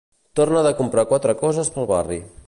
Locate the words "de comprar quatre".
0.67-1.35